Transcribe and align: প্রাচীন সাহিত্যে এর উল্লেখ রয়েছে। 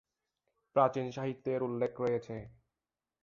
প্রাচীন 0.75 1.05
সাহিত্যে 1.11 1.49
এর 1.55 1.61
উল্লেখ 1.63 1.91
রয়েছে। 2.01 2.35